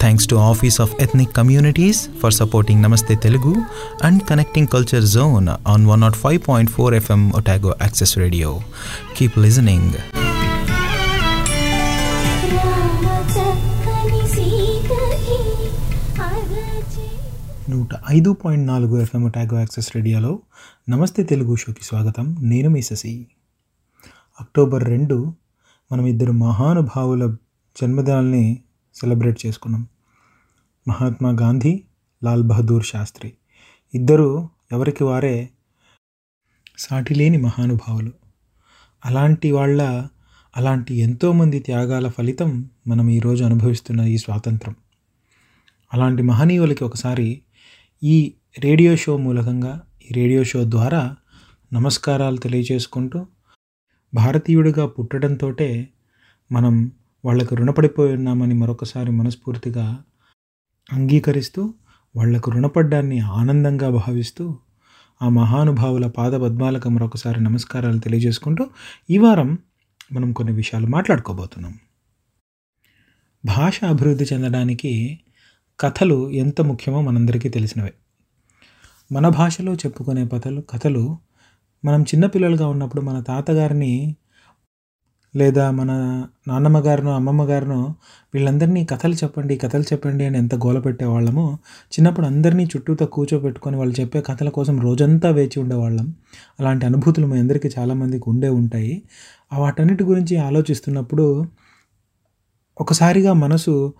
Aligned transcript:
Thanks 0.00 0.26
to 0.28 0.34
office 0.34 0.80
of 0.80 1.02
ethnic 1.02 1.32
communities 1.36 2.08
for 2.20 2.32
supporting 2.32 2.82
Namaste 2.82 3.16
Telugu 3.16 3.56
and 4.02 4.22
connecting 4.22 4.68
culture 4.68 5.04
zone 5.04 5.48
on 5.48 5.86
one 5.86 6.00
nought 6.00 6.16
five 6.16 6.40
point 6.48 6.70
four 6.70 6.94
FM 6.94 7.30
Otago 7.30 7.74
access 7.82 8.18
radio 8.18 8.60
keep 9.18 9.38
listening 9.38 9.92
నూట 17.70 17.88
ఐదు 18.10 18.30
point 18.30 18.66
నాలుగు 18.66 19.00
FM 19.00 19.24
Otago 19.24 19.58
access 19.58 19.96
రేడియోలో 19.96 20.38
నమస్తే 20.88 21.22
తెలుగు 21.22 21.56
షోకి 21.56 21.84
స్వాగతం. 21.84 22.36
నేను 22.40 22.70
మీసీ 22.70 23.26
October 24.40 24.84
రెండు 24.84 25.32
మనం 25.92 26.06
ఇద్దరు 26.06 26.32
మహానుభావుల 26.32 27.36
జన్మదినాల్ని 27.82 28.60
సెలబ్రేట్ 29.00 29.46
చేసుకున్నాం. 29.46 29.86
మహాత్మా 30.88 31.30
గాంధీ 31.30 31.84
లాల్ 32.24 32.42
బహదూర్ 32.42 32.84
శాస్త్రి. 32.84 33.32
ఇద్దరు 33.94 34.48
ఎవరికి 34.72 35.04
వారే? 35.04 35.50
సాటిలేని 36.78 37.38
మహానుభావులు. 37.38 38.12
అలాంటి 39.04 39.52
వాళ్ళ 39.52 40.06
అలాంటి 40.56 40.94
ఎంతోమంది 40.94 41.58
త్యాగాల 41.58 42.08
ఫలితం 42.08 42.70
మనం 42.86 43.10
ఈరోజు 43.10 43.44
అనుభవిస్తున్న 43.44 44.00
ఈ 44.00 44.18
స్వాతంత్రం. 44.18 44.74
అలాంటి 45.94 46.22
మహనీయులకి 46.22 46.84
ఒకసారి 46.84 47.42
ఈ 48.02 48.34
రేడియో 48.58 48.96
షో 48.96 49.16
మూలకంగా 49.16 49.82
ఈ 50.10 50.14
రేడియో 50.14 50.44
షో 50.44 50.70
ద్వారా 50.70 51.16
నమస్కారాలు 51.72 52.36
తెలియచేసుకుంటూ 52.36 53.26
భారతీయుడిగా 54.14 54.86
పుట్టడంతో 54.86 55.56
మనం 56.52 56.92
వాళ్ళకు 57.24 57.54
రుణపడిపోయి 57.54 58.12
ఉన్నామని 58.12 58.54
మరొకసారి 58.54 59.10
మనస్ఫూర్తిగా 59.10 60.04
అంగీకరిస్తూ 60.92 61.74
వాళ్ళకు 62.16 62.50
రుణపడ్డాన్ని 62.50 63.18
ఆనందంగా 63.18 63.90
భావిస్తూ 63.90 64.58
ఆ 65.22 65.28
మహానుభావుల 65.28 66.06
పాద 66.06 66.32
పద్మాలకు 66.32 66.88
మరొకసారి 66.88 67.42
నమస్కారాలు 67.42 67.98
తెలియజేసుకుంటూ 67.98 68.66
ఈ 69.10 69.18
వారం 69.18 69.58
మనం 70.12 70.32
కొన్ని 70.32 70.54
విషయాలు 70.54 70.86
మాట్లాడుకోబోతున్నాం. 70.86 71.78
భాష 73.44 73.84
అభివృద్ధి 73.84 74.24
చెందడానికి 74.32 75.20
కథలు 75.80 76.30
ఎంత 76.30 76.60
ముఖ్యమో 76.60 77.00
మనందరికీ 77.00 77.48
తెలిసినవే. 77.48 77.92
మన 79.12 79.28
భాషలో 79.28 79.74
చెప్పుకునే 79.74 80.28
కథలు 80.28 80.60
కథలు 80.60 81.18
మనం 81.84 82.02
చిన్నపిల్లలుగా 82.02 82.66
ఉన్నప్పుడు 82.66 83.02
మన 83.02 83.20
తాతగారిని 83.20 84.16
లేదా 85.36 85.70
మన 85.70 85.90
నాన్నమ్మ 86.48 86.78
గారినో 86.78 87.14
అమ్మమ్మ 87.14 87.44
గారినో 87.44 87.94
వీళ్ళందరినీ 88.34 88.84
కథలు 88.84 89.14
చెప్పండి 89.14 89.56
కథలు 89.56 89.82
చెప్పండి 89.82 90.24
అని 90.24 90.38
ఎంత 90.38 90.54
గోల 90.54 90.78
పెట్టేవాళ్ళము 90.78 91.58
చిన్నప్పుడు 91.92 92.26
అందరినీ 92.26 92.64
చుట్టూతో 92.64 93.06
కూర్చోబెట్టుకొని 93.06 93.76
వాళ్ళు 93.76 94.00
చెప్పే 94.00 94.20
కథల 94.20 94.48
కోసం 94.48 94.80
రోజంతా 94.80 95.30
వేచి 95.30 95.60
ఉండేవాళ్ళం. 95.60 96.14
అలాంటి 96.60 96.86
అనుభూతులు 96.86 97.26
మీ 97.26 97.38
అందరికీ 97.38 97.70
చాలామందికి 97.78 98.30
ఉండే 98.30 98.48
ఉంటాయి. 98.48 99.02
వాటన్నిటి 99.58 100.04
గురించి 100.04 100.36
ఆలోచిస్తున్నప్పుడు 100.36 101.46
ఒకసారిగా 102.80 103.32
మనసు 103.32 103.94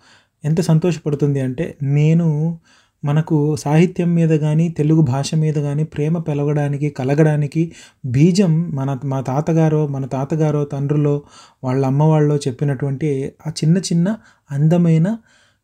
ఎంత 0.45 0.61
సంతోషపడుతుంది 0.61 1.41
అంటే 1.41 1.77
నేను 1.83 2.59
మనకు 3.05 3.57
సాహిత్యం 3.57 4.15
మీద 4.15 4.33
కానీ 4.41 4.69
తెలుగు 4.69 5.01
భాష 5.01 5.35
మీద 5.35 5.55
కానీ 5.55 5.85
ప్రేమ 5.85 6.19
పెరగడానికి 6.19 6.91
కలగడానికి 6.91 7.73
బీజం 8.07 8.71
మన 8.75 8.99
మా 9.05 9.21
తాతగారో 9.21 9.87
మన 9.87 10.07
తాతగారో 10.07 10.65
తండ్రులో 10.65 11.23
వాళ్ళ 11.65 11.87
అమ్మ 11.87 12.03
వాళ్ళో 12.03 12.37
చెప్పినటువంటి 12.37 13.33
ఆ 13.47 13.51
చిన్న 13.51 13.79
చిన్న 13.79 14.17
అందమైన 14.51 15.19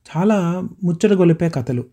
చాలా 0.06 0.38
ముచ్చటగొలిపే 0.84 1.48
కథలు. 1.48 1.84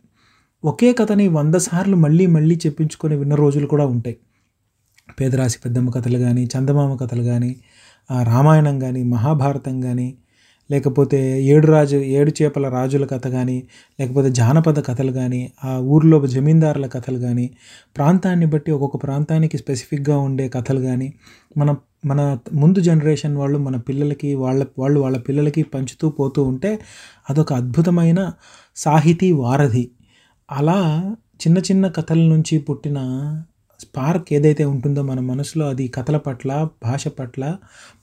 ఒకే 0.64 0.94
కథని 0.94 1.28
వంద 1.28 1.56
సార్లు 1.56 1.96
మళ్ళీ 1.96 2.26
మళ్ళీ 2.26 2.56
చెప్పించుకొని 2.56 3.16
విన్న 3.16 3.36
రోజులు 3.36 3.68
కూడా 3.68 3.86
ఉంటాయి. 3.86 4.18
పేదరాశి 5.22 5.60
పెద్దమ్మ 5.66 5.90
కథలు 5.90 6.18
కానీ 6.18 6.50
చందమామ 6.58 6.96
కథలు 6.96 7.24
కానీ 7.24 7.56
రామాయణం 8.24 8.80
కానీ 8.80 9.04
మహాభారతం 9.04 9.82
కానీ 9.82 10.08
లేకపోతే 10.72 11.44
ఏడు 11.44 11.68
రాజు 11.68 11.98
ఏడు 11.98 12.32
చేపల 12.42 12.70
రాజుల 12.70 13.06
కథ 13.06 13.28
కానీ 13.28 13.64
లేకపోతే 14.00 14.30
జానపద 14.30 14.86
కథలు 14.86 15.12
కానీ 15.12 15.52
ఆ 15.64 15.78
ఊర్లో 15.78 16.28
జమీందారుల 16.28 16.88
కథలు 16.88 17.20
కానీ 17.20 17.50
ప్రాంతాన్ని 17.98 18.46
బట్టి 18.46 18.72
ఒక్కొక్క 18.72 19.06
ప్రాంతానికి 19.06 19.58
స్పెసిఫిక్గా 19.58 20.18
ఉండే 20.18 20.50
కథలు 20.50 20.80
కానీ 20.80 21.14
మన 21.58 21.76
మన 22.06 22.38
ముందు 22.54 22.80
జనరేషన్ 22.80 23.38
వాళ్ళు 23.38 23.58
మన 23.58 23.76
పిల్లలకి 23.76 24.36
వాళ్ళ 24.36 24.66
వాళ్ళు 24.80 25.00
వాళ్ళ 25.00 25.18
పిల్లలకి 25.18 25.64
పంచుతూ 25.64 26.10
పోతూ 26.10 26.44
ఉంటే 26.44 26.80
అదొక 27.30 27.54
అద్భుతమైన 27.54 28.32
సాహితీ 28.76 29.32
వారధి. 29.32 29.92
అలా 30.52 31.16
చిన్న 31.48 31.58
చిన్న 31.60 31.88
కథల 31.88 32.18
నుంచి 32.18 32.58
పుట్టిన 32.58 32.98
స్పార్క్ 33.84 34.28
ఏదైతే 34.34 34.64
ఉంటుందో 34.66 35.02
మన 35.02 35.20
మనసులో 35.24 35.66
అది 35.68 35.86
కథల 35.88 36.18
పట్ల 36.18 36.50
భాష 36.84 37.04
పట్ల 37.18 37.44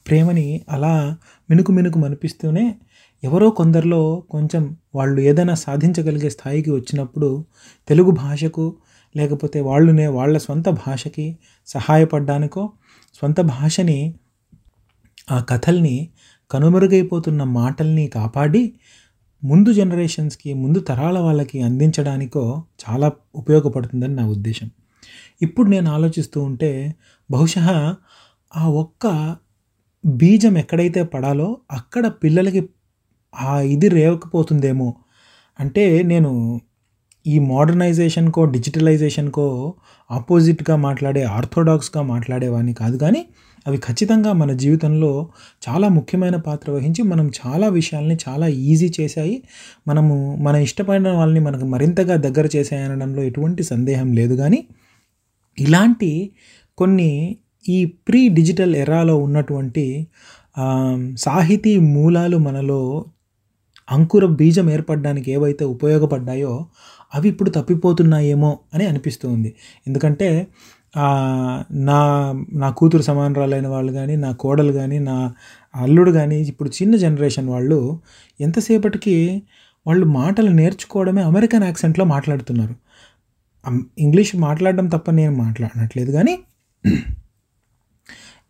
ప్రేమని 0.06 0.46
అలా 0.68 0.92
మినుకు 1.48 1.72
మినుకు 1.72 1.98
మనిపిస్తూనే 1.98 2.64
ఎవరో 3.22 3.48
కొందరిలో 3.50 4.02
కొంచెం 4.30 4.62
వాళ్ళు 4.94 5.20
ఏదైనా 5.20 5.54
సాధించగలిగే 5.54 6.30
స్థాయికి 6.30 6.70
వచ్చినప్పుడు 6.70 7.30
తెలుగు 7.88 8.12
భాషకు 8.22 8.66
లేకపోతే 9.14 9.60
వాళ్ళునే 9.60 10.06
వాళ్ళ 10.18 10.36
సొంత 10.38 10.68
భాషకి 10.82 11.26
సహాయపడ్డానికో 11.68 12.64
సొంత 13.14 13.41
భాషని 13.54 14.00
ఆ 15.30 15.38
కథల్ని 15.48 15.97
కనుమరుగైపోతున్న 16.50 17.42
మాటల్ని 17.58 18.06
కాపాడి 18.08 18.62
ముందు 19.42 19.70
జనరేషన్స్కి 19.72 20.50
ముందు 20.54 20.78
తరాల 20.80 21.18
వాళ్ళకి 21.18 21.58
అందించడానికో 21.62 22.42
చాలా 22.82 23.08
ఉపయోగపడుతుందని 23.34 24.14
నా 24.14 24.24
ఉద్దేశం. 24.26 24.68
ఇప్పుడు 25.43 25.69
నేను 25.71 25.91
ఆలోచిస్తూ 25.93 26.43
ఉంటే 26.43 26.95
బహుశా 27.31 27.97
ఆ 28.56 28.69
ఒక్క 28.69 29.37
బీజం 30.06 30.59
ఎక్కడైతే 30.59 31.03
పడాలో 31.03 31.59
అక్కడ 31.71 32.06
పిల్లలకి 32.06 32.69
ఆ 33.41 33.61
ఇది 33.61 33.89
రేవకపోతుందేమో. 33.89 34.95
అంటే 35.61 36.03
నేను 36.03 36.61
ఈ 37.27 37.39
మోడర్నైజేషన్కో 37.39 38.45
డిజిటలైజేషన్కో 38.45 39.75
ఆపోజిట్గా 40.11 40.77
మాట్లాడే 40.77 41.23
ఆర్థోడాక్స్గా 41.23 42.03
మాట్లాడేవాడిని 42.03 42.75
కాదు 42.75 42.97
కానీ 42.97 43.28
అవి 43.67 43.78
ఖచ్చితంగా 43.78 44.33
మన 44.33 44.53
జీవితంలో 44.53 45.28
చాలా 45.69 45.89
ముఖ్యమైన 45.89 46.37
పాత్ర 46.37 46.71
వహించి 46.71 47.03
మనం 47.03 47.31
చాలా 47.41 47.69
విషయాల్ని 47.69 48.19
చాలా 48.28 48.47
ఈజీ 48.49 48.93
చేశాయి. 49.01 49.43
మనము 49.89 50.37
మన 50.37 50.57
ఇష్టపడిన 50.57 51.09
వాళ్ళని 51.12 51.41
మనకు 51.41 51.65
మరింతగా 51.65 52.17
దగ్గర 52.17 52.49
చేశాయనడంలో 52.57 53.22
ఎటువంటి 53.22 53.62
సందేహం 53.62 54.12
లేదు 54.12 54.34
కానీ 54.34 54.67
ఇలాంటి 55.59 56.33
కొన్ని 56.78 57.37
ఈ 57.69 57.84
ప్రీ 57.84 58.28
డిజిటల్ 58.28 58.77
ఎరాలో 58.77 59.16
ఉన్నటువంటి 59.16 60.06
సాహితీ 61.16 61.78
మూలాలు 61.78 62.37
మనలో 62.37 63.05
అంకుర 63.89 64.27
బీజం 64.27 64.71
ఏర్పడడానికి 64.71 65.33
ఏవైతే 65.33 65.65
ఉపయోగపడ్డాయో 65.65 66.66
అవి 67.15 67.28
ఇప్పుడు 67.28 67.51
తప్పిపోతున్నాయేమో 67.51 68.59
అని 68.74 68.86
అనిపిస్తుంది. 68.86 69.54
ఎందుకంటే 69.86 70.47
నా 71.72 71.98
నా 72.53 72.71
కూతురు 72.71 73.03
సమానరాలైన 73.03 73.66
వాళ్ళు 73.66 73.92
కానీ 73.92 74.16
నా 74.16 74.33
కోడలు 74.33 74.72
కానీ 74.72 74.98
నా 74.98 75.16
అల్లుడు 75.74 76.10
కానీ 76.10 76.41
ఇప్పుడు 76.42 76.71
చిన్న 76.83 76.97
జనరేషన్ 76.97 77.48
వాళ్ళు 77.48 78.01
ఎంతసేపటికి 78.41 79.42
వాళ్ళు 79.86 80.07
మాటలు 80.07 80.51
నేర్చుకోవడమే 80.51 81.22
అమెరికన్ 81.22 81.63
యాక్సెంట్లో 81.63 82.04
మాట్లాడుతున్నారు. 82.04 82.74
ఇంగ్లీష్ 83.98 84.36
మాట్లాడడం 84.36 84.86
తప్ప 84.89 85.10
నేను 85.10 85.36
మాట్లాడనట్లేదు 85.36 86.12
కానీ 86.12 86.39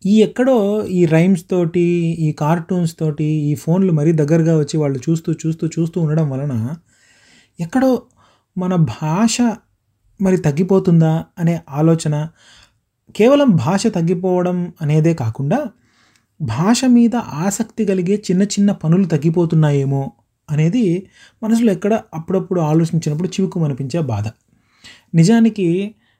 ఈ 0.05 0.21
ఎక్కడో 0.21 0.85
ఈ 0.87 1.05
రైమ్స్ 1.05 1.43
తోటి 1.49 2.15
ఈ 2.19 2.31
కార్టూన్స్ 2.31 2.95
తోటి 2.95 3.23
ఈ 3.23 3.55
ఫోన్లు 3.55 3.91
మరీ 3.91 4.11
దగ్గరగా 4.11 4.57
వచ్చి 4.57 4.77
వాళ్ళు 4.77 4.99
చూస్తూ 5.09 5.31
చూస్తూ 5.31 5.67
చూస్తూ 5.67 6.01
ఉండడం 6.01 6.29
వలన 6.29 6.75
ఎక్కడో 7.59 8.01
మన 8.57 8.75
భాష 8.75 9.41
మరి 10.21 10.37
తగ్గిపోతుందా 10.37 11.25
అనే 11.39 11.61
ఆలోచన 11.69 12.27
కేవలం 13.15 13.49
భాష 13.55 13.87
తగ్గిపోవడం 13.87 14.73
అనేదే 14.81 15.13
కాకుండా 15.13 15.59
భాష 16.41 16.85
మీద 16.85 17.15
ఆసక్తి 17.15 17.85
కలిగే 17.85 18.15
చిన్న 18.15 18.43
చిన్న 18.43 18.71
పనులు 18.71 19.05
తగ్గిపోతున్నాయేమో 19.05 20.11
అనేది 20.49 21.07
మనసులో 21.43 21.71
ఎక్కడ 21.71 21.93
అప్పుడప్పుడు 22.13 22.59
ఆలోచించినప్పుడు 22.61 23.27
చివుకు 23.27 23.63
అనిపించే 23.63 23.99
బాధ. 23.99 24.27
నిజానికి 25.13 25.67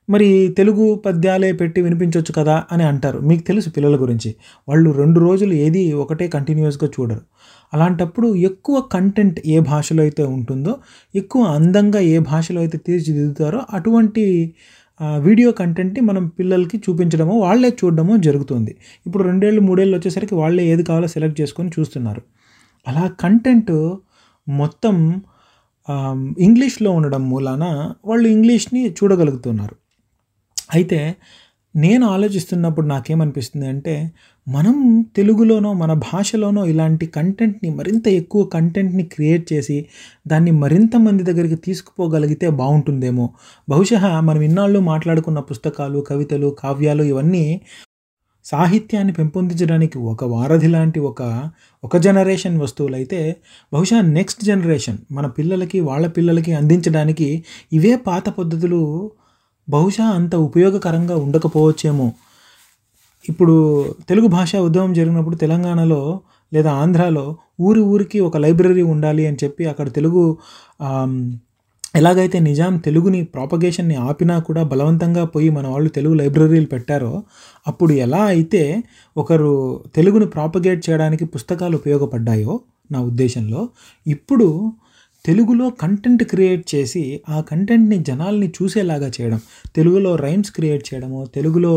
మరి 0.09 0.29
తెలుగు 0.57 0.95
పద్యాలే 0.95 1.51
పెట్టి 1.51 1.81
వినిపించవచ్చు 1.81 2.33
కదా 2.38 2.63
అని 2.71 2.83
అంటారు. 2.83 3.19
మీకు 3.19 3.43
తెలుసు 3.43 3.69
పిల్లల 3.69 3.95
గురించి. 4.01 4.35
వాళ్ళు 4.69 4.89
రెండు 4.91 5.19
రోజులు 5.19 5.53
ఏది 5.65 5.93
ఒకటే 5.93 6.27
కంటిన్యూస్గా 6.27 6.89
చూడరు. 6.99 7.21
అలాంటప్పుడు 7.73 8.35
ఎక్కువ 8.35 8.77
కంటెంట్ 8.91 9.39
ఏ 9.45 9.59
భాషలో 9.59 10.01
అయితే 10.03 10.23
ఉంటుందో 10.23 10.73
ఎక్కువ 11.15 11.41
అందంగా 11.43 11.99
ఏ 11.99 12.19
భాషలో 12.19 12.59
అయితే 12.61 12.77
తీర్చిదిద్దుతారో 12.77 13.61
అటువంటి 13.73 14.53
వీడియో 15.19 15.51
కంటెంట్ని 15.51 16.01
మనం 16.01 16.27
పిల్లలకి 16.27 16.77
చూపించడమో 16.77 17.35
వాళ్ళే 17.39 17.69
చూడడమో 17.69 18.17
జరుగుతుంది. 18.17 18.71
ఇప్పుడు 19.05 19.23
రెండేళ్ళు 19.23 19.61
మూడేళ్ళు 19.61 19.95
వచ్చేసరికి 19.97 20.35
వాళ్ళే 20.35 20.63
ఏది 20.67 20.83
కావాలో 20.83 21.07
సెలెక్ట్ 21.07 21.41
చేసుకొని 21.41 21.71
చూస్తున్నారు. 21.79 22.21
అలా 22.88 23.05
కంటెంట్ 23.19 23.73
మొత్తం 24.47 24.95
ఇంగ్లీష్లో 26.39 26.91
ఉండడం 26.91 27.29
మూలాన 27.29 27.65
వాళ్ళు 28.05 28.27
ఇంగ్లీష్ని 28.27 28.81
చూడగలుగుతున్నారు. 28.89 29.75
అయితే 30.73 30.99
నేను 31.75 32.05
ఆలోచిస్తున్నప్పుడు 32.05 32.87
నాకేమనిపిస్తుంది 32.87 33.67
అంటే 33.67 33.95
మనం 34.47 34.75
తెలుగులోనో 35.17 35.73
మన 35.73 35.91
భాషలోనో 35.93 36.65
ఇలాంటి 36.65 37.05
కంటెంట్ని 37.05 37.69
మరింత 37.69 38.07
ఎక్కువ 38.07 38.41
కంటెంట్ని 38.45 39.03
క్రియేట్ 39.03 39.53
చేసి 39.53 39.77
దాన్ని 40.27 40.51
మరింత 40.51 40.95
మంది 40.97 41.23
దగ్గరికి 41.23 41.55
తీసుకుపోగలిగితే 41.55 42.49
బాగుంటుందేమో. 42.61 43.25
బహుశా 43.69 44.21
మనం 44.21 44.41
ఇన్నాళ్ళు 44.41 44.79
మాట్లాడుకున్న 44.79 45.39
పుస్తకాలు 45.39 45.99
కవితలు 46.09 46.49
కావ్యాలు 46.63 47.03
ఇవన్నీ 47.03 47.45
సాహిత్యాన్ని 48.45 49.13
పెంపొందించడానికి 49.13 49.97
ఒక 49.97 50.23
వారధి 50.23 50.67
లాంటి 50.67 50.99
ఒక 50.99 51.49
ఒక 51.83 51.97
జనరేషన్ 51.97 52.61
వస్తువులైతే 52.61 53.35
బహుశా 53.73 54.01
నెక్స్ట్ 54.01 54.43
జనరేషన్ 54.43 54.97
మన 55.11 55.25
పిల్లలకి 55.27 55.79
వాళ్ళ 55.79 56.07
పిల్లలకి 56.07 56.53
అందించడానికి 56.53 57.43
ఇవే 57.73 57.95
పాత 57.95 58.29
పద్ధతులు 58.29 59.11
బహుశా 59.69 60.03
అంత 60.03 60.35
ఉపయోగకరంగా 60.35 61.15
ఉండకపోవచ్చేమో. 61.17 62.11
ఇప్పుడు 63.29 63.85
తెలుగు 64.09 64.27
భాష 64.27 64.55
ఉద్యమం 64.55 64.93
జరిగినప్పుడు 64.93 65.35
తెలంగాణలో 65.35 66.21
లేదా 66.53 66.71
ఆంధ్రాలో 66.71 67.38
ఊరి 67.61 67.79
ఊరికి 67.79 68.19
ఒక 68.19 68.38
లైబ్రరీ 68.38 68.81
ఉండాలి 68.81 69.27
అని 69.27 69.38
చెప్పి 69.43 69.65
అక్కడ 69.65 69.93
తెలుగు 69.93 70.35
ఎలాగైతే 71.93 72.38
నిజాం 72.41 72.73
తెలుగుని 72.77 73.19
ప్రాపగేషన్ని 73.33 73.95
ఆపినా 74.03 74.35
కూడా 74.39 74.61
బలవంతంగా 74.63 75.23
పోయి 75.25 75.49
మన 75.49 75.65
వాళ్ళు 75.67 75.89
తెలుగు 75.89 76.15
లైబ్రరీలు 76.15 76.67
పెట్టారో 76.67 77.13
అప్పుడు 77.65 77.93
ఎలా 78.01 78.21
అయితే 78.27 78.61
ఒకరు 79.15 79.49
తెలుగుని 79.95 80.27
ప్రాపగేట్ 80.35 80.81
చేయడానికి 80.89 81.25
పుస్తకాలు 81.33 81.75
ఉపయోగపడ్డాయో 81.77 82.55
నా 82.89 83.01
ఉద్దేశంలో 83.01 83.63
ఇప్పుడు 84.05 84.47
తెలుగులో 85.25 85.65
కంటెంట్ 85.81 86.23
క్రియేట్ 86.23 86.63
చేసి 86.73 87.01
ఆ 87.29 87.39
కంటెంట్ని 87.49 87.97
జనాల్ని 88.03 88.47
చూసేలాగా 88.55 89.09
చేయడం 89.17 89.39
తెలుగులో 89.75 90.11
రైమ్స్ 90.23 90.51
క్రియేట్ 90.51 90.83
చేయడము 90.88 91.19
తెలుగులో 91.35 91.73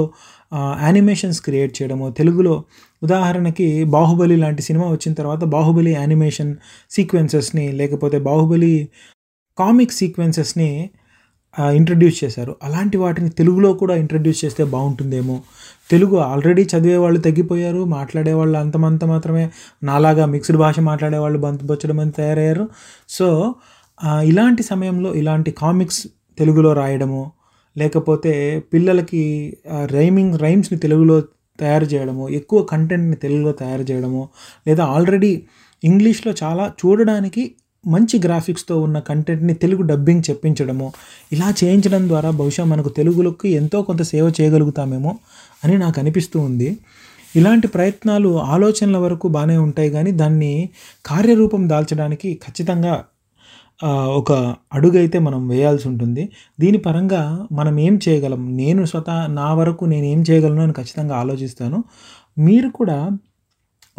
యానిమేషన్స్ 0.82 1.40
క్రియేట్ 1.42 1.72
చేయడము 1.78 2.06
తెలుగులో 2.10 2.54
ఉదాహరణకి 3.02 3.66
బాహుబలి 3.90 4.36
లాంటి 4.36 4.62
సినిమా 4.62 4.86
వచ్చిన 4.88 5.12
తర్వాత 5.14 5.44
బాహుబలి 5.50 5.92
యానిమేషన్ 5.92 6.52
సీక్వెన్సెస్ని 6.90 7.66
లేకపోతే 7.72 8.18
బాహుబలి 8.20 8.74
కామిక్ 9.58 9.92
సీక్వెన్సెస్ని 9.92 10.90
ఇంట్రడ్యూస్ 11.72 12.24
చేశారు. 12.24 12.56
అలాంటి 12.62 12.96
వాటిని 12.96 13.30
తెలుగులో 13.30 13.72
కూడా 13.72 13.94
ఇంట్రడ్యూస్ 13.94 14.44
చేస్తే 14.44 14.64
బాగుంటుందేమో. 14.64 15.42
తెలుగు 15.90 16.16
ఆల్రెడీ 16.16 16.62
చదివే 16.62 16.96
వాళ్ళు 16.96 17.20
తగ్గిపోయారు 17.20 17.84
మాట్లాడే 17.84 18.32
వాళ్ళు 18.32 18.58
అంతమంత 18.58 19.04
మాత్రమే 19.04 19.50
నాలాగా 19.82 20.26
మిక్స్డ్ 20.26 20.56
భాష 20.56 20.80
మాట్లాడే 20.80 21.18
వాళ్ళు 21.18 21.38
బంత 21.38 21.60
అని 22.00 22.10
తయారయ్యారు. 22.10 22.68
సో 23.08 23.54
ఇలాంటి 24.22 24.62
సమయంలో 24.62 25.14
ఇలాంటి 25.14 25.50
కామిక్స్ 25.50 26.06
తెలుగులో 26.38 26.72
రాయడము 26.72 27.32
లేకపోతే 27.78 28.60
పిల్లలకి 28.74 29.56
రైమింగ్ 29.86 30.38
రైమ్స్ని 30.38 30.78
తెలుగులో 30.78 31.20
తయారు 31.60 31.84
చేయడము 31.84 32.28
ఎక్కువ 32.28 32.62
కంటెంట్ని 32.62 33.16
తెలుగులో 33.16 33.52
తయారు 33.52 33.82
చేయడము 33.82 34.28
లేదా 34.68 34.84
ఆల్రెడీ 34.84 35.42
ఇంగ్లీష్లో 35.84 36.32
చాలా 36.42 36.72
చూడడానికి 36.80 37.54
మంచి 37.86 38.18
గ్రాఫిక్స్తో 38.18 38.74
ఉన్న 38.80 38.98
కంటెంట్ని 38.98 39.54
తెలుగు 39.54 39.82
డబ్బింగ్ 39.82 40.22
చెప్పించడము 40.30 40.92
ఇలా 41.32 41.54
చేయించడం 41.64 42.08
ద్వారా 42.08 42.30
బహుశా 42.30 42.64
మనకు 42.64 42.88
తెలుగులోకి 42.88 43.48
ఎంతో 43.50 43.82
కొంత 43.82 44.02
సేవ 44.02 44.26
చేయగలుగుతామేమో 44.40 45.12
అని 45.64 45.78
నాకు 45.78 46.00
అనిపిస్తూ 46.00 46.40
ఉంది. 46.40 46.78
ఇలాంటి 47.36 47.66
ప్రయత్నాలు 47.68 48.30
ఆలోచనల 48.38 48.96
వరకు 48.96 49.28
బాగానే 49.28 49.56
ఉంటాయి 49.56 49.90
కానీ 49.90 50.10
దాన్ని 50.12 50.68
కార్యరూపం 51.06 51.68
దాల్చడానికి 51.68 52.40
ఖచ్చితంగా 52.46 53.04
ఒక 54.16 54.32
అడుగైతే 54.72 55.18
మనం 55.18 55.48
వేయాల్సి 55.48 55.88
ఉంటుంది. 55.88 56.28
దీని 56.60 56.78
పరంగా 56.78 57.22
మనం 57.52 57.78
ఏం 57.80 57.98
చేయగలం? 58.08 58.56
నేను 58.56 58.84
స్వతహా 58.84 59.26
నా 59.26 59.54
వరకు 59.54 59.84
నేను 59.84 60.06
ఏం 60.06 60.24
చేయగలను 60.30 60.62
అని 60.62 60.72
ఖచ్చితంగా 60.72 61.16
ఆలోచిస్తాను. 61.16 61.84
మీరు 62.38 62.68
కూడా 62.68 62.98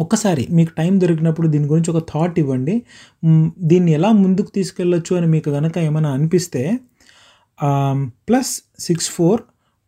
ఒక్కసారి 0.00 0.44
మీకు 0.50 0.72
టైం 0.78 1.00
దొరికినప్పుడు 1.00 1.46
దీని 1.48 1.66
గురించి 1.66 1.90
ఒక 1.92 2.00
థాట్ 2.12 2.38
ఇవ్వండి. 2.38 2.74
దీన్ని 3.70 3.92
ఎలా 3.92 4.10
ముందుకు 4.12 4.50
తీసుకెళ్ళొచ్చు 4.50 5.12
అని 5.16 5.26
మీకు 5.26 5.48
కనుక 5.50 5.78
ఏమైనా 5.78 6.10
అనిపిస్తే 6.10 6.62
plus 8.28 8.52
six 8.78 9.10
four 9.10 9.42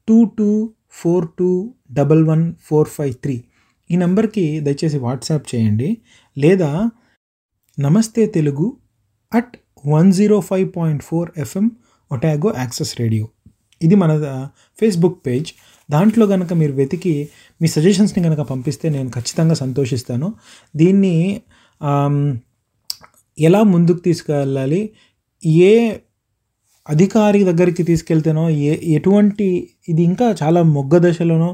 two 0.09 0.19
two 0.39 0.51
four 0.91 1.27
two 1.39 1.51
double 1.93 2.23
one 2.29 2.45
four 2.63 2.89
five 2.89 3.15
three 3.15 3.37
ఈ 3.91 3.97
నెంబర్కి 3.97 4.45
దయచేసి 4.61 4.99
వాట్సాప్ 4.99 5.47
చేయండి. 5.55 5.91
లేదా 6.37 6.71
Namaste 7.79 8.23
Telugu 8.27 8.67
at 9.33 9.53
one 9.87 10.09
zero 10.13 10.37
five 10.41 10.69
point 10.77 11.03
four 11.03 11.29
FM 11.37 11.67
Otago 12.11 12.49
access 12.59 12.93
radio. 13.01 13.27
ఇది 13.83 13.95
మన 13.95 14.13
ఫేస్బుక్ 14.81 15.19
పేజ్. 15.27 15.51
దాంట్లో 15.91 16.25
కనుక 16.27 16.53
మీరు 16.53 16.73
వెతికి 16.73 17.15
మీ 17.61 17.69
సజెషన్స్ని 17.69 18.23
కనుక 18.25 18.41
పంపిస్తే 18.51 18.89
నేను 18.89 19.11
ఖచ్చితంగా 19.11 19.55
సంతోషిస్తాను. 19.55 20.29
దీన్ని 20.77 21.15
ఎలా 23.39 23.63
ముందుకు 23.75 23.99
తీసుకెళ్ళాలి? 23.99 24.81
ఏ 25.71 25.73
అధికారి 26.87 27.41
దగ్గరికి 27.45 27.83
తీసుకెళ్తేనో 27.83 28.45
ఏ 28.69 28.73
ఎటువంటి 28.97 29.47
ఇది 29.89 30.03
ఇంకా 30.03 30.27
చాలా 30.43 30.61
మొగ్గ 30.77 30.99
దశలోనో 30.99 31.49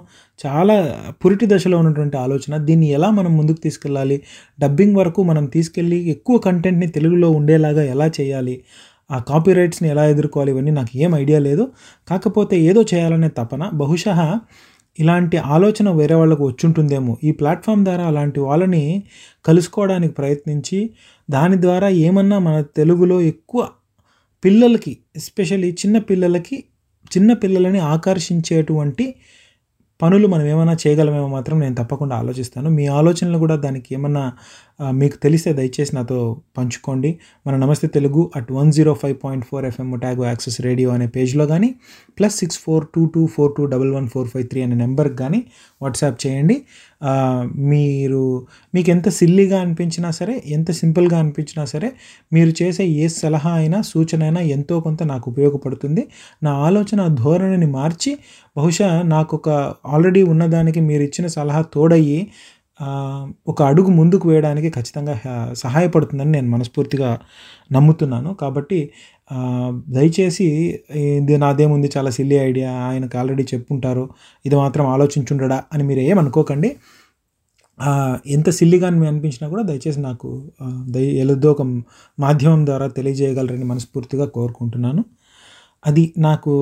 చాలా 0.47 0.77
పురిటి 1.25 1.47
దశలో 1.47 1.77
ఉన్నటువంటి 1.79 2.17
ఆలోచన. 2.17 2.57
దీన్ని 2.69 2.89
ఎలా 2.91 3.09
మనం 3.11 3.33
ముందుకు 3.37 3.61
తీసుకెళ్ళాలి? 3.61 4.17
డబ్బింగ్ 4.61 4.97
వరకు 4.97 5.23
మనం 5.23 5.47
తీసుకెళ్ళి 5.47 5.99
ఎక్కువ 6.15 6.39
కంటెంట్ని 6.39 6.87
తెలుగులో 6.87 7.31
ఉండేలాగా 7.31 7.85
ఎలా 7.95 8.07
చేయాలి? 8.21 8.57
ఆ 9.11 9.19
కాపీరైట్స్ని 9.19 9.89
ఎలా 9.89 10.05
ఎదుర్కోవాలి 10.06 10.51
ఇవన్నీ 10.53 10.71
నాకు 10.71 10.93
ఏం 10.97 11.15
ఐడియా 11.15 11.38
లేదు. 11.38 11.64
కాకపోతే 12.09 12.61
ఏదో 12.61 12.85
చేయాలనే 12.95 13.28
తపన 13.28 13.71
బహుశా 13.73 14.40
ఇలాంటి 14.99 15.37
ఆలోచన 15.37 15.90
వేరే 15.90 16.14
వాళ్ళకు 16.14 16.47
వచ్చుంటుందేమో. 16.47 17.17
ఈ 17.25 17.33
ప్లాట్ఫామ్ 17.33 17.85
ద్వారా 17.85 18.07
అలాంటి 18.07 18.40
వాళ్ళని 18.40 19.05
కలుసుకోవడానికి 19.47 20.14
ప్రయత్నించి 20.14 20.90
దాని 21.31 21.62
ద్వారా 21.62 21.88
ఏమన్నా 21.88 22.38
మన 22.38 22.61
తెలుగులో 22.76 23.21
ఎక్కువ 23.21 23.69
పిల్లలకి 24.45 24.99
ఎస్పెషల్లీ 25.17 25.71
చిన్న 25.73 25.99
పిల్లలకి 25.99 26.64
చిన్న 27.17 27.33
పిల్లలని 27.33 27.78
ఆకర్షించేటువంటి 27.78 29.14
పనులు 30.04 30.26
మనం 30.28 30.46
ఏమైనా 30.46 30.76
చేయగలమేమో 30.87 31.28
మాత్రం 31.28 31.56
నేను 31.61 31.75
తప్పకుండా 31.75 32.14
ఆలోచిస్తాను. 32.16 32.68
మీ 32.70 32.87
ఆలోచనలు 32.99 33.38
కూడా 33.38 33.56
దానికి 33.56 33.94
ఏమన్నా 33.94 34.25
మీకు 34.92 35.16
తెలిస్తే 35.16 35.52
దయచేసి 35.52 35.92
నాతో 35.96 36.18
పంచుకోండి. 36.58 37.11
మన 37.46 37.56
Namaste 37.56 37.88
Telugu 37.88 38.23
at 38.37 38.52
one 38.52 38.73
zero 38.73 38.92
five 38.94 39.16
point 39.25 39.44
four 39.44 39.64
FM 39.64 39.90
Otago 39.99 40.25
access 40.26 40.61
radio 40.61 40.90
అనే 40.90 41.06
పేజ్లో 41.06 41.46
కానీ 41.46 41.75
plus 42.18 42.37
six 42.37 42.58
four 42.58 42.87
two 42.94 43.04
two 43.06 43.23
four 43.26 43.52
two 43.58 43.64
double 43.64 43.92
one 43.94 44.08
four 44.08 44.28
five 44.28 44.46
three 44.46 44.62
అనే 44.62 44.75
నెంబర్కి 44.75 45.16
కానీ 45.16 45.40
వాట్సాప్ 45.82 46.26
చేయండి. 46.26 46.56
మీరు 47.71 48.23
మీకు 48.75 48.91
ఎంత 48.91 49.09
సిల్లీగా 49.11 49.59
అనిపించినా 49.61 50.11
సరే 50.11 50.43
ఎంత 50.49 50.71
సింపుల్గా 50.73 51.19
అనిపించినా 51.19 51.65
సరే 51.65 51.89
మీరు 52.33 52.53
చేసే 52.63 52.85
ఏ 52.97 53.09
సలహా 53.15 53.53
అయినా 53.53 53.83
సూచన 53.83 54.23
అయినా 54.23 54.41
ఎంతో 54.57 54.81
కొంత 54.81 55.03
నాకు 55.03 55.27
ఉపయోగపడుతుంది. 55.31 56.03
నా 56.43 56.53
ఆలోచన 56.67 57.01
ధోరణిని 57.15 57.67
మార్చి 57.71 58.13
బహుశా 58.57 58.89
నాకు 59.07 59.37
ఒక 59.37 59.49
ఆల్రెడీ 59.87 60.23
ఉన్నదానికి 60.25 60.81
మీరు 60.81 61.03
ఇచ్చిన 61.03 61.27
సలహా 61.29 61.63
తోడయ్యి 61.75 62.19
ఒక 63.49 63.62
అడుగు 63.62 63.90
ముందుకు 63.90 64.28
వేయడానికి 64.28 64.71
ఖచ్చితంగా 64.71 65.14
సహాయపడుతుందని 65.52 66.33
నేను 66.33 66.49
మనస్ఫూర్తిగా 66.50 67.11
నమ్ముతున్నాను. 67.73 68.35
కాబట్టి 68.35 68.90
దయచేసి 69.88 70.47
ఇది 71.21 71.37
నాదేముంది 71.38 71.88
చాలా 71.97 72.11
సిల్లీ 72.11 72.37
ఐడియా 72.37 72.71
ఆయనకు 72.73 73.19
ఆల్రెడీ 73.19 73.43
చెప్పుంటారు 73.54 74.04
ఇది 74.47 74.57
మాత్రం 74.57 74.87
ఆలోచించుండడా 74.87 75.62
అని 75.73 75.85
మీరు 75.85 76.00
ఏమనుకోకండి. 76.00 76.71
ఎంత 78.26 78.49
సిల్లిగా 78.50 78.87
అని 78.87 79.07
అనిపించినా 79.07 79.49
కూడా 79.49 79.62
దయచేసి 79.62 80.00
నాకు 80.00 80.28
దయ 80.88 81.07
ఎలుదో 81.23 81.50
ఒక 81.50 81.62
మాధ్యమం 82.19 82.66
ద్వారా 82.66 82.87
తెలియజేయగలరని 82.87 83.64
మనస్ఫూర్తిగా 83.64 84.26
కోరుకుంటున్నాను. 84.26 85.04
అది 85.87 86.14
నాకు 86.19 86.52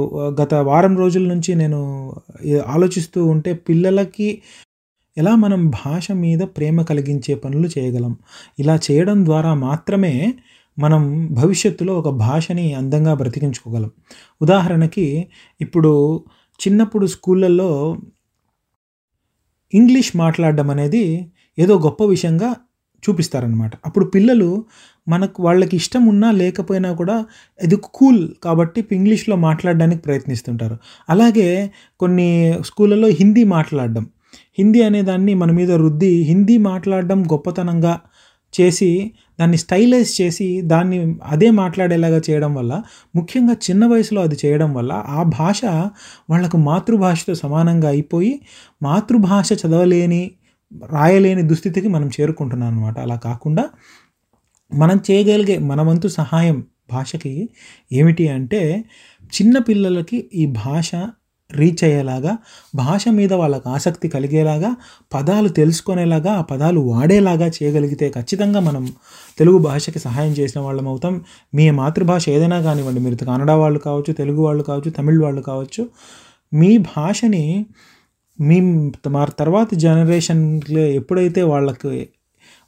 గత 0.43 0.55
వారం 0.55 0.95
రోజుల 0.97 1.25
నుంచి 1.29 1.55
నేను 1.55 1.81
ఆలోచిస్తూ 2.67 3.27
ఉంటే 3.27 3.53
పిల్లలకి 3.69 4.29
ఎలా 5.17 5.37
మనం 5.37 5.71
భాష 5.71 6.13
మీద 6.13 6.41
ప్రేమ 6.41 6.83
కలిగించే 6.83 7.35
పనులు 7.35 7.69
చేయగలం? 7.79 8.17
ఇలా 8.59 8.79
చేయడం 8.91 9.25
ద్వారా 9.25 9.55
మాత్రమే 9.55 10.35
మనం 10.79 11.29
భవిష్యత్తులో 11.33 11.99
ఒక 11.99 12.09
భాషని 12.09 12.75
అందంగా 12.75 13.15
బ్రతికించుకోగలం. 13.15 13.91
ఉదాహరణకి 14.43 15.29
ఇప్పుడు 15.61 16.25
చిన్నప్పుడు 16.61 17.07
స్కూళ్ళల్లో 17.07 17.97
ఇంగ్లీష్ 19.75 20.17
మాట్లాడడం 20.17 20.71
అనేది 20.71 21.33
ఏదో 21.59 21.79
గొప్ప 21.79 22.03
విషయంగా 22.05 22.57
చూపిస్తారనమాట 23.03 23.73
అప్పుడు 23.87 24.05
పిల్లలు 24.05 24.65
మనకు 25.09 25.43
వాళ్ళకి 25.43 25.77
ఇష్టం 25.77 26.07
ఉన్నా 26.07 26.31
లేకపోయినా 26.31 26.93
కూడా 26.93 27.27
ఇది 27.63 27.77
కూల్ 27.77 28.35
కాబట్టి 28.43 28.87
ఇంగ్లీష్లో 28.93 29.37
మాట్లాడడానికి 29.37 30.03
ప్రయత్నిస్తుంటారు. 30.03 30.77
అలాగే 31.11 31.71
కొన్ని 32.01 32.55
స్కూళ్ళలో 32.67 33.09
హిందీ 33.09 33.45
మాట్లాడడం. 33.45 34.07
హిందీ 34.59 34.81
అనే 34.83 35.01
దాన్ని 35.03 35.35
మన 35.35 35.51
మీద 35.51 35.73
రుద్ది 35.75 36.15
హిందీ 36.23 36.57
మాట్లాడడం 36.63 37.21
గొప్పతనంగా 37.23 37.95
చేసి 38.55 38.91
దాన్ని 39.41 39.59
స్టైలైజ్ 39.59 40.11
చేసి 40.21 40.49
దాన్ని 40.63 40.99
అదే 41.25 41.49
మాట్లాడేలాగా 41.51 42.21
చేయడం 42.31 42.55
వల్ల 42.55 42.73
ముఖ్యంగా 43.15 43.55
చిన్న 43.63 43.87
వయసులో 43.87 44.21
అది 44.23 44.37
చేయడం 44.45 44.71
వల్ల 44.75 44.93
ఆ 45.09 45.23
భాష 45.39 45.61
వాళ్ళకు 46.31 46.59
మాతృభాషతో 46.59 47.35
సమానంగా 47.35 47.89
అయిపోయి 47.89 48.35
మాతృభాష 48.83 49.49
చదవలేని 49.53 50.23
రాయలేని 50.91 51.43
దుస్థితికి 51.43 51.89
మనం 51.89 52.09
చేరుకుంటున్నాం 52.09 52.69
అనమాట 52.69 52.99
అలా 52.99 53.17
కాకుండా 53.25 53.65
మనం 54.73 54.99
చేయగలిగే 55.11 55.57
మన 55.63 55.81
వంతు 55.83 56.09
సహాయం 56.09 56.59
భాషకి 56.91 57.33
ఏమిటి 57.93 58.25
అంటే 58.29 58.61
చిన్న 59.33 59.59
పిల్లలకి 59.59 60.19
ఈ 60.35 60.47
భాష 60.57 60.91
రీచ్ 61.57 61.85
అయ్యేలాగా 61.85 62.39
భాష 62.75 63.09
మీద 63.09 63.33
వాళ్ళకి 63.33 63.69
ఆసక్తి 63.69 64.09
కలిగేలాగా 64.09 64.77
పదాలు 65.15 65.49
తెలుసుకునేలాగా 65.49 66.33
ఆ 66.33 66.41
పదాలు 66.41 66.81
వాడేలాగా 66.81 67.47
చేయగలిగితే 67.47 68.11
ఖచ్చితంగా 68.11 68.61
మనం 68.61 68.93
తెలుగు 69.39 69.59
భాషకి 69.59 69.99
సహాయం 69.99 70.33
చేసిన 70.33 70.61
వాళ్ళం 70.61 70.89
అవుతాం. 70.89 71.25
మీ 71.55 71.71
మాతృభాష 71.71 72.29
ఏదైనా 72.29 72.61
కానివ్వండి 72.61 73.01
మీరు 73.01 73.17
కన్నడ 73.17 73.51
వాళ్ళు 73.51 73.79
కావచ్చు 73.79 74.13
తెలుగు 74.13 74.43
వాళ్ళు 74.43 74.63
కావచ్చు 74.63 74.91
తమిళ్ 74.91 75.21
వాళ్ళు 75.21 75.41
కావచ్చు 75.41 75.89
మీ 76.55 76.79
భాషని 76.79 77.67
మీ 78.41 78.61
మా 79.09 79.25
తర్వాత 79.25 79.75
జనరేషన్లో 79.75 80.81
ఎప్పుడైతే 80.81 81.43
వాళ్ళకి 81.43 82.11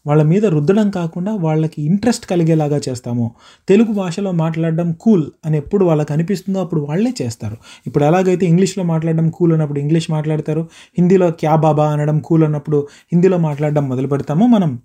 వాళ్ళ 0.07 0.23
మీద 0.23 0.47
రుద్దడం 0.47 0.91
కాకుండా 0.91 1.35
వాళ్ళకి 1.35 1.83
ఇంట్రెస్ట్ 1.83 2.27
కలిగేలాగా 2.27 2.81
చేస్తామో. 2.89 3.31
తెలుగు 3.69 3.93
భాషలో 3.93 4.33
మాట్లాడడం 4.33 4.93
కూల్ 4.93 5.25
అని 5.45 5.57
ఎప్పుడు 5.57 5.85
వాళ్ళకి 5.85 6.13
అనిపిస్తుందో 6.13 6.61
అప్పుడు 6.61 6.81
వాళ్ళే 6.81 7.15
చేస్తారు. 7.23 7.57
ఇప్పుడు 7.87 8.05
ఎలాగైతే 8.05 8.47
ఇంగ్లీష్లో 8.47 8.85
మాట్లాడడం 8.85 9.31
కూల్ 9.31 9.53
అన్నప్పుడు 9.53 9.81
ఇంగ్లీష్ 9.81 10.11
మాట్లాడతారు 10.11 10.69
హిందీలో 10.99 11.31
క్యా 11.31 11.57
బాబా 11.57 11.87
అనడం 11.91 12.19
కూల్ 12.19 12.45
అన్నప్పుడు 12.45 12.89
హిందీలో 13.13 13.39
మాట్లాడడం 13.39 13.89
మొదలు 13.89 14.07
పెడతామో 14.07 14.47
మనం. 14.47 14.79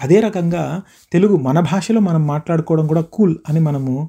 అదే 0.00 0.20
రకంగా 0.20 0.82
తెలుగు 1.12 1.36
మన 1.36 1.60
భాషలో 1.60 2.00
మనం 2.00 2.26
మాట్లాడుకోవడం 2.26 2.86
కూడా 2.86 3.00
కూల్ 3.00 3.36
అని 3.48 3.60
మనము 3.60 4.08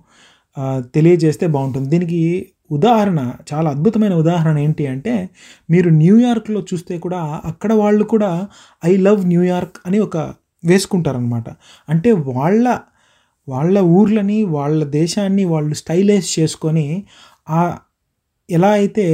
తెలియజేస్తే 0.95 1.47
బాగుంటుంది. 1.47 1.89
దీనికి 1.89 2.47
ఉదాహరణ 2.71 3.19
చాలా 3.53 3.69
అద్భుతమైన 3.69 4.13
ఉదాహరణ 4.13 4.57
ఏంటి 4.57 4.87
అంటే 4.87 5.29
మీరు 5.69 5.89
న్యూయార్క్లో 5.89 6.63
చూస్తే 6.73 6.97
కూడా 6.97 7.41
అక్కడ 7.45 7.73
వాళ్ళు 7.73 8.03
కూడా 8.03 8.47
ఐ 8.85 8.97
లవ్ 8.97 9.25
న్యూయార్క్ 9.27 9.77
అని 9.85 9.99
ఒక 9.99 10.17
వేసుకుంటారనమాట 10.65 11.49
అంటే 11.89 12.11
వాళ్ళ 12.11 12.79
వాళ్ళ 13.47 13.77
ఊర్లని 13.79 14.43
వాళ్ళ 14.43 14.83
దేశాన్ని 14.91 15.45
వాళ్ళు 15.45 15.73
స్టైలైజ్ 15.73 16.39
చేసుకొని 16.39 16.87
ఆ 17.49 17.61
ఎలా 18.49 18.71
అయితే 18.71 19.05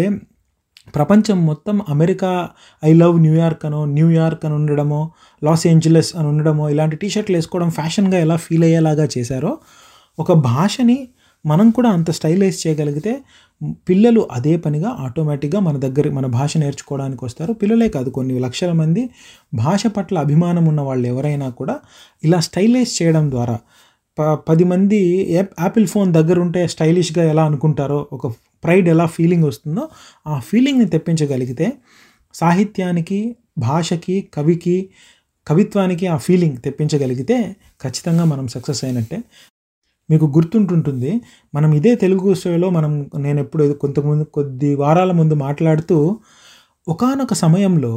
ప్రపంచం 0.95 1.45
మొత్తం 1.45 1.75
America 1.89 2.49
I 2.83 2.93
love 2.93 3.15
New York 3.19 3.65
అనో 3.65 3.85
న్యూయార్క్ 3.85 4.45
అని 4.45 4.55
ఉండడమో 4.55 5.01
లాస్ 5.43 5.67
ఏంజలస్ 5.67 6.15
అని 6.15 6.27
ఉండడమో 6.27 6.69
ఇలాంటి 6.69 6.95
టీషర్ట్లు 6.95 7.35
వేసుకోవడం 7.35 7.69
ఫ్యాషన్గా 7.69 8.19
ఎలా 8.19 8.35
ఫీల్ 8.35 8.63
అయ్యేలాగా 8.63 9.05
చేశారో 9.17 9.51
ఒక 10.19 10.31
భాషని 10.33 10.97
మనం 11.45 11.67
కూడా 11.71 11.89
అంత 11.89 12.09
స్టైలైజ్ 12.17 12.57
చేయగలిగితే 12.61 13.11
పిల్లలు 13.87 14.21
అదే 14.31 14.53
పనిగా 14.57 14.89
ఆటోమేటిక్గా 14.99 15.59
మన 15.59 15.77
దగ్గర 15.77 16.05
మన 16.09 16.25
భాష 16.35 16.51
నేర్చుకోవడానికి 16.57 17.21
వస్తారు. 17.25 17.53
పిల్లలే 17.53 17.87
కాదు 17.89 18.09
కొన్ని 18.09 18.39
లక్షల 18.39 18.71
మంది 18.73 19.03
భాష 19.55 19.83
పట్ల 19.95 20.17
అభిమానం 20.19 20.65
ఉన్న 20.67 20.81
వాళ్ళు 20.81 21.07
ఎవరైనా 21.07 21.47
కూడా 21.57 21.75
ఇలా 22.23 22.39
స్టైలైజ్ 22.47 22.93
చేయడం 22.99 23.31
ద్వారా 23.31 23.55
ప 24.17 24.21
పది 24.47 24.63
మంది 24.63 24.99
యాప్- 25.31 25.53
యాపిల్ 25.61 25.87
ఫోన్ 25.87 26.09
దగ్గర 26.13 26.37
ఉంటే 26.39 26.67
స్టైలిష్గా 26.67 27.23
ఎలా 27.23 27.45
అనుకుంటారో 27.45 28.07
ఒక 28.11 28.27
ప్రైడ్ 28.63 28.89
ఎలా 28.89 29.05
ఫీలింగ్ 29.07 29.43
వస్తుందో 29.43 29.83
ఆ 30.27 30.39
ఫీలింగ్ని 30.41 30.85
తెప్పించగలిగితే 30.89 31.67
సాహిత్యానికి 32.35 33.19
భాషకి 33.59 34.29
కవికి 34.33 34.75
కవిత్వానికి 35.47 36.07
ఆ 36.07 36.17
ఫీలింగ్ 36.17 36.57
తెప్పించగలిగితే 36.57 37.37
ఖచ్చితంగా 37.81 38.25
మనం 38.25 38.47
సక్సెస్ 38.47 38.83
అయినట్టే. 38.83 39.17
మీకు 40.09 40.25
గుర్తుంటుంటుంది. 40.35 41.11
మనం 41.53 41.73
ఇదే 41.73 41.95
తెలుగు 41.95 42.33
షోలో 42.35 42.69
మనం 42.69 42.91
నేను 43.17 43.39
ఎప్పుడు 43.39 43.73
కొంతమంది 43.75 44.25
కొద్ది 44.33 44.75
వారాల 44.75 45.11
ముందు 45.13 45.35
మాట్లాడుతూ 45.39 45.97
ఒకానొక 46.87 47.33
సమయంలో 47.39 47.93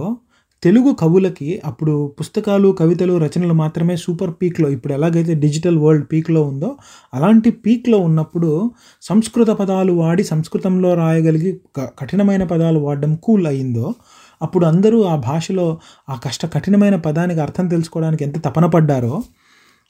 తెలుగు 0.62 0.90
కవులకి 0.94 1.60
అప్పుడు 1.64 2.12
పుస్తకాలు 2.18 2.68
కవితలు 2.72 3.18
రచనలు 3.18 3.52
మాత్రమే 3.54 3.96
సూపర్ 3.96 4.30
పీక్లో 4.32 4.68
ఇప్పుడు 4.68 4.92
ఎలాగైతే 4.92 5.34
డిజిటల్ 5.36 5.78
వరల్డ్ 5.78 6.06
పీక్లో 6.12 6.42
ఉందో 6.42 6.70
అలాంటి 7.12 7.50
పీక్లో 7.64 7.98
ఉన్నప్పుడు 8.00 8.50
సంస్కృత 9.02 9.50
పదాలు 9.52 9.92
వాడి 9.94 10.24
సంస్కృతంలో 10.24 10.94
రాయగలిగి 10.94 11.50
క- 11.76 11.90
కఠినమైన 12.00 12.44
పదాలు 12.44 12.78
వాడడం 12.78 13.14
కూల్ 13.22 13.46
అయిందో 13.46 13.88
అప్పుడు 14.40 14.64
అందరూ 14.66 15.02
ఆ 15.04 15.16
భాషలో 15.24 15.66
ఆ 16.08 16.16
కష్ట 16.24 16.46
కఠినమైన 16.54 16.96
పదానికి 17.00 17.40
అర్థం 17.40 17.66
తెలుసుకోవడానికి 17.68 18.24
ఎంత 18.24 18.38
తపన 18.44 18.66
పడ్డారో 18.68 19.14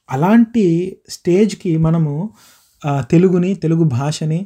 అలాంటి 0.08 0.64
స్టేజ్కి 1.08 1.76
మనము 1.76 2.30
తెలుగుని 3.10 3.54
తెలుగు 3.54 3.84
భాషని 3.84 4.40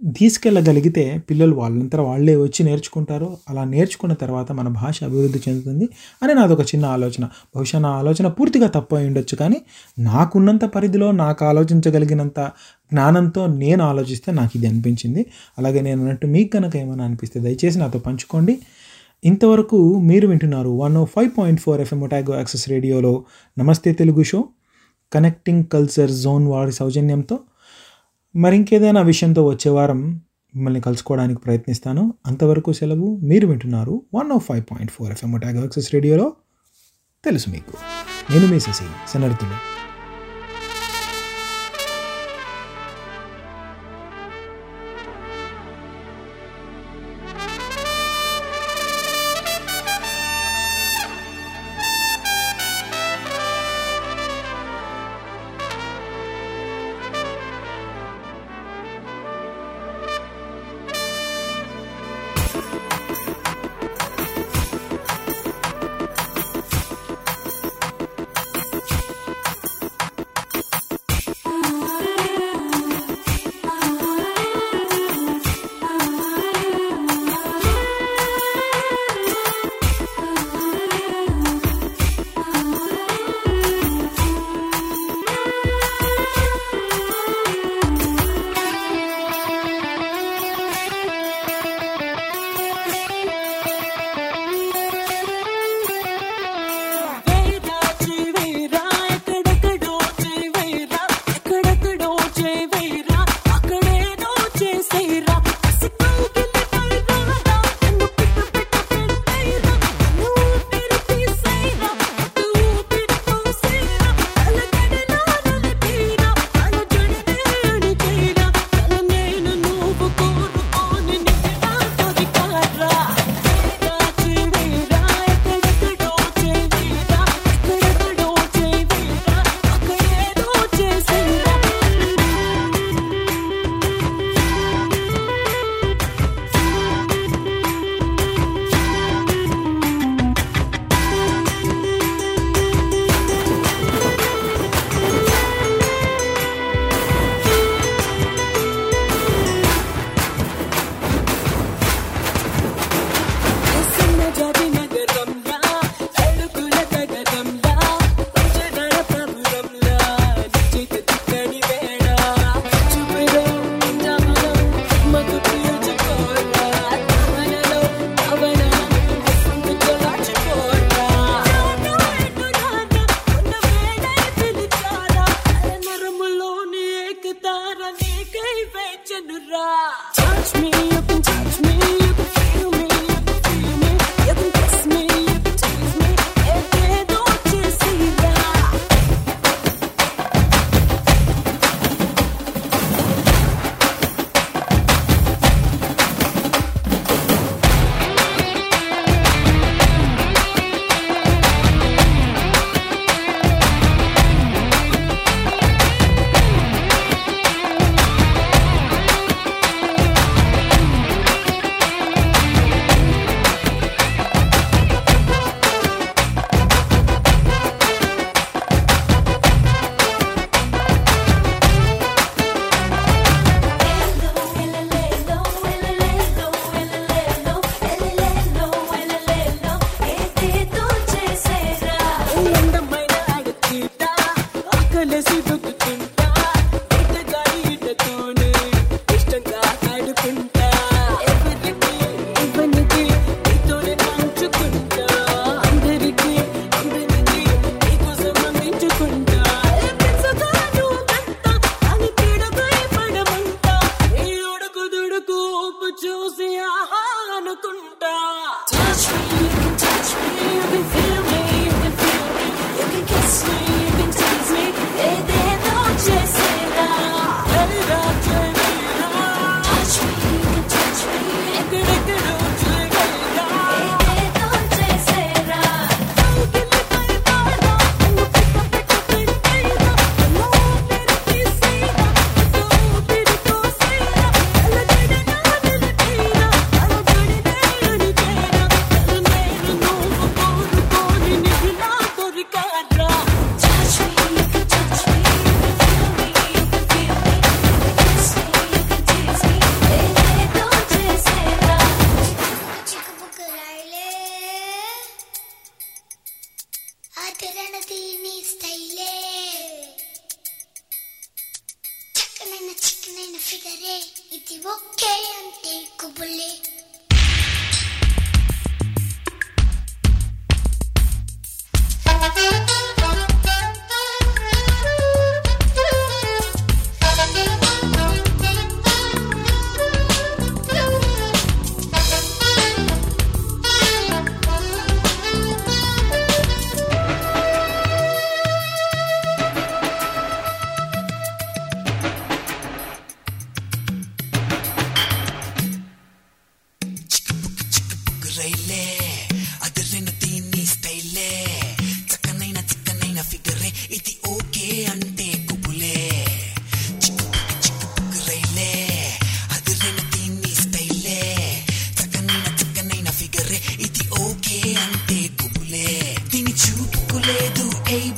తీసుకెళ్ళగలిగితే 0.00 1.04
పిల్లలు 1.28 1.54
వాళ్ళంతా 1.56 2.02
వాళ్ళే 2.02 2.36
వచ్చి 2.36 2.64
నేర్చుకుంటారు. 2.64 3.28
అలా 3.48 3.64
నేర్చుకున్న 3.64 4.14
తర్వాత 4.14 4.52
మన 4.52 4.68
భాష 4.68 5.04
అభివృద్ధి 5.04 5.40
చెందుతుంది 5.46 5.86
అని 6.22 6.34
నాదొక 6.34 6.60
చిన్న 6.60 6.84
ఆలోచన. 6.86 7.24
బహుశా 7.56 7.78
నా 7.78 7.88
ఆలోచన 7.88 8.26
పూర్తిగా 8.26 8.66
తప్పు 8.66 8.96
అయి 8.96 9.06
ఉండొచ్చు 9.06 9.36
కానీ 9.36 9.58
నాకున్నంత 9.98 10.64
పరిధిలో 10.64 11.08
నాకు 11.12 11.44
ఆలోచించగలిగినంత 11.44 12.40
జ్ఞానంతో 12.92 13.46
నేను 13.46 13.84
ఆలోచిస్తే 13.84 14.32
నాకు 14.32 14.52
ఇది 14.58 14.66
అనిపించింది. 14.66 15.26
అలాగే 15.58 15.80
నేను 15.80 16.00
అన్నట్టు 16.02 16.26
మీకు 16.26 16.50
కనుక 16.56 16.76
ఏమైనా 16.76 17.04
అనిపిస్తే 17.04 17.40
దయచేసి 17.40 17.78
నాతో 17.78 17.98
పంచుకోండి. 17.98 18.58
ఇంతవరకు 19.24 19.78
మీరు 19.98 20.26
వింటున్నారు 20.28 20.68
one 20.68 20.96
O 20.96 21.04
five 21.04 21.30
point 21.38 21.60
four 21.60 21.80
FM 21.80 22.00
Otago 22.00 22.34
access 22.36 22.68
రేడియోలో 22.68 23.12
Namaste 23.56 23.92
Telugu 23.92 24.22
show. 24.22 24.40
Connecting 25.12 25.64
culture 25.64 26.10
zone 26.10 26.48
వారి 26.48 26.72
సౌజన్యంతో 26.72 27.38
మరి 28.36 28.56
ఇంకేదైనా 28.56 29.02
విషయంతో 29.02 29.46
వచ్చే 29.46 29.70
వారం 29.70 30.20
మిమ్మల్ని 30.54 30.80
కలుసుకోవడానికి 30.80 31.40
ప్రయత్నిస్తాను. 31.40 32.14
అంతవరకు 32.26 32.72
సెలవు 32.72 33.20
మీరు 33.22 33.46
వింటున్నారు 33.46 34.02
one 34.14 34.30
O 34.30 34.38
five 34.38 34.62
point 34.62 34.92
four 34.92 35.10
FM 35.10 35.32
Otago 35.32 35.60
access 35.60 35.94
రేడియోలో 35.94 36.32
తెలుసు 37.24 37.50
మీకు. 37.50 37.72
నేను 38.32 38.46
మీ 38.46 38.60
శశి 38.60 38.84
శనర్థులు 39.12 39.77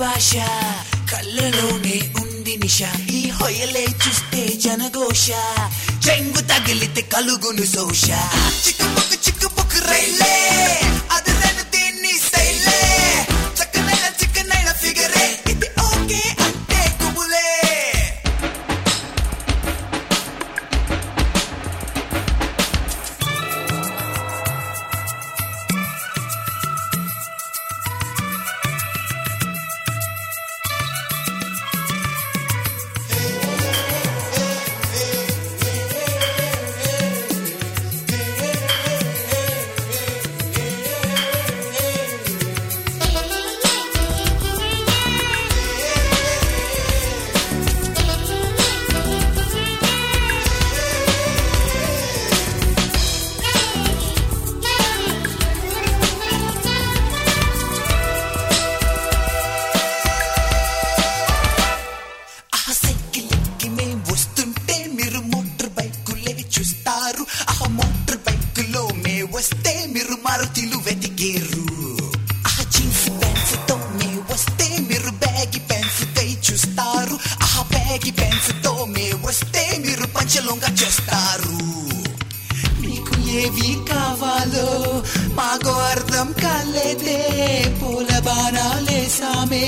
భాష. 0.01 0.35
కళ్ళలోనే 1.13 2.13
ఉంది 2.21 2.57
నిష. 2.57 2.83
ఈ 3.11 3.29
హొయలే 3.29 3.85
చూస్తే 3.85 4.49
జనఘోష. 4.49 5.31
చెంగు 6.09 6.41
తగిలితే 6.41 7.03
కలుగును 7.03 7.67
సోష. 7.67 8.11
చిక్కుపుకు 8.69 9.15
చిక్కుపుకు 9.15 9.91
రైలే. 9.91 10.80
ఏవి 83.39 83.71
కావాలో 83.91 84.69
మాకు 85.39 85.73
అర్థం 85.91 86.29
కాలేదే 86.43 87.21
పూల 87.81 88.11
బాణాలేసామే 88.29 89.67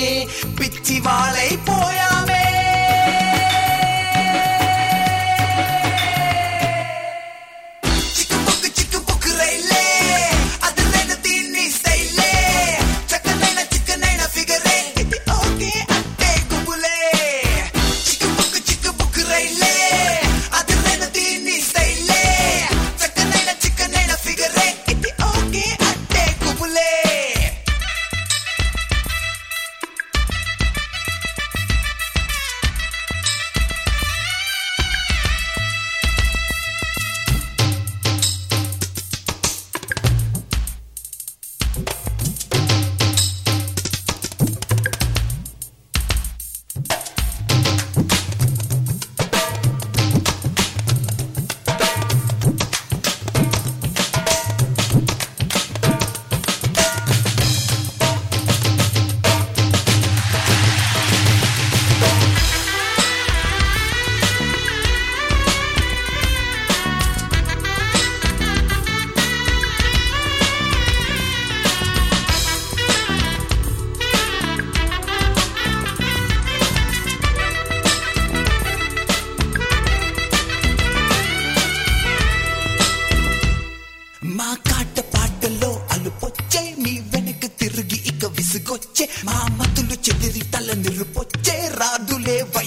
పిచ్చి 0.61 0.99
వాళ్ళైపోయామే. 1.07 2.42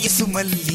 ಸುಮಲ್ಲಿ 0.09 0.74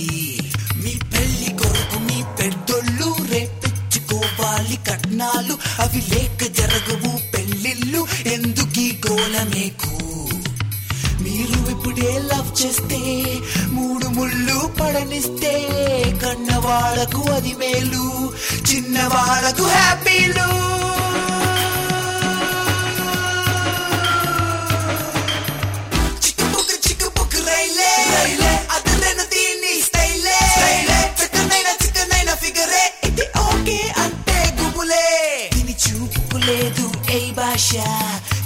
ఆశ 37.70 37.76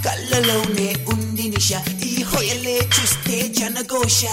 కళ్ళలోనే 0.07 1.05
ఉంది 1.09 1.43
నిష. 1.43 1.73
ఈ 2.05 2.23
హొయలే 2.23 2.79
చూస్తే 2.79 3.49
జనఘోష. 3.49 4.25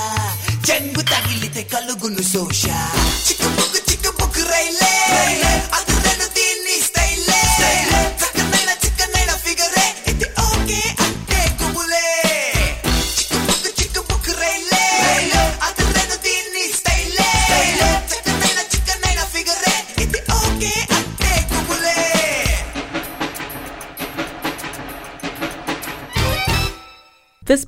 జన్గు 0.67 1.01
తగిలితే 1.01 1.63
కలుగును 1.63 2.21
సోష 2.21 2.65
చిక్కుముగ్గు 3.29 3.90